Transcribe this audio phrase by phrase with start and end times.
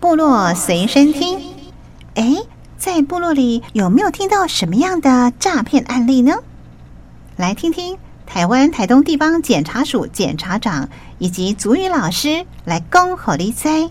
[0.00, 1.40] 部落随身听。
[2.14, 2.36] 哎，
[2.76, 6.36] 在部落里有没有听到什么样的诈骗案例呢？
[7.36, 10.88] 来听听台湾台东地方检察署检察长
[11.18, 13.90] 以及族语老师来恭候你猜。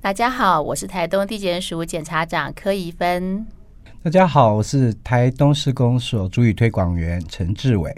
[0.00, 3.44] 大家好，我是台东地检署检察长柯宜芬。
[4.04, 7.92] 大家好，我是台东市公所族语推广员陈志伟。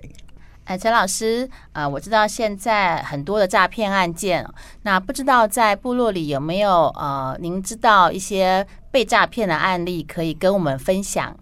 [0.65, 4.47] 哎，陈老师，呃，我知道现在很多的诈骗案件，
[4.83, 11.37] 那不知道在部落里有没有呃，您知道一些被诈骗的案例可以跟我们分享？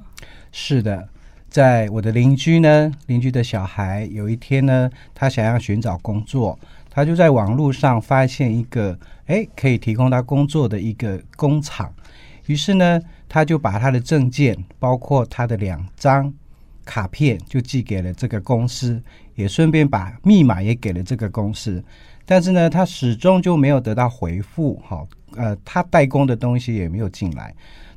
[0.51, 1.09] 是的，
[1.49, 6.59] 在我的邻居呢，邻居的小孩有一天呢，他想要寻找工作，
[6.91, 11.95] 他就在网络上发现一个，哎，可以提供他工作的一个工厂，
[12.47, 16.35] 于是呢，他就把他的证件，包括他的两张。
[16.85, 19.03] 卡片就寄给了这个公司，
[19.35, 21.83] 也顺便把密码也给了这个公司，
[22.25, 24.81] 但是呢，他始终就没有得到回复。
[24.85, 27.55] 好，呃，他代工的东西也没有进来。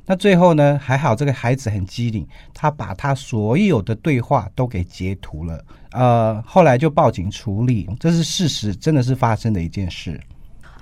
[0.08, 5.64] 那最后呢，还好这个孩子很机灵，他把他所有的对话都给截图了。
[5.90, 10.20] 呃，后来就报警处理，这是事实，真的是发生的一件事。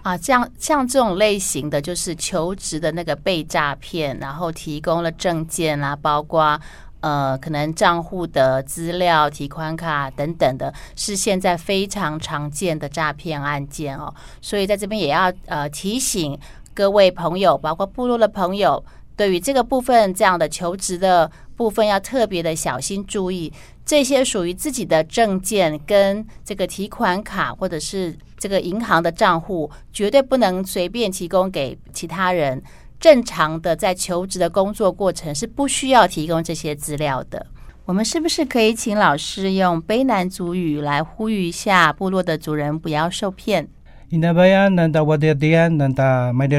[0.02, 6.60] 啊，像像这种类型的就是求职的那个被诈骗，然后提供了证件啊，包括。
[7.04, 14.14] 呃，可能账户的资料、提款卡等等的，是现在非常常见的诈骗案件哦。
[14.40, 16.38] 所以在这边也要呃提醒
[16.72, 18.82] 各位朋友，包括部落的朋友，
[19.14, 23.52] 对于这个部分这样的求职的部分，要特别的小心注意。
[23.84, 32.62] 这些属于自己的证件跟这个提款卡，或者是这个银行的账户，绝对不能随便提供给其他人。
[32.98, 37.46] 正常的在求职的工作过程是不需要提供这些资料的。
[37.84, 43.68] 我们是不是可以请老师用卑南族语来呼吁一下部落的族人不要受骗？
[44.10, 46.56] 奥阿里达呃，马姆斯基呃，基布达格马古格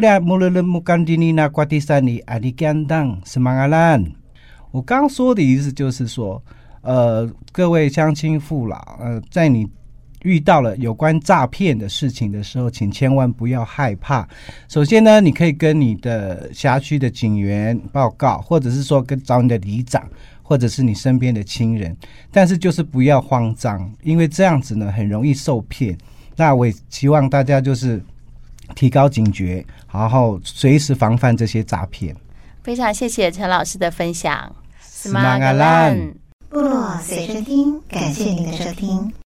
[0.00, 4.04] 拉穆勒勒穆甘迪尼那瓜蒂萨尼阿里甘当斯马阿兰。
[4.72, 6.42] 我刚说的意思就是说，
[6.82, 9.68] 呃，各位乡亲父老，呃，在你
[10.22, 14.28] 遇到了有关诈骗的事情的时候，请千万不要害怕。
[14.68, 20.02] 首先呢，你可以跟你的辖区的警员报告，或者是说跟找你的里长。
[20.42, 21.96] 或者是你身边的亲人，
[22.32, 25.96] 但是就是不要慌张，因为这样子呢很容易受骗。
[26.34, 28.02] 那我也希望大家就是
[28.74, 32.12] 提高警觉，然后随时防范这些诈骗。
[32.64, 34.52] 非常谢谢陈老师的分享。
[34.80, 35.96] 斯玛嘎兰
[36.48, 39.12] 部落随身听，感谢您的收听。